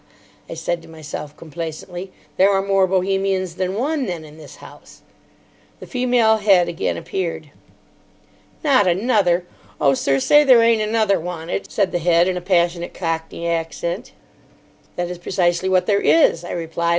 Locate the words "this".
4.39-4.55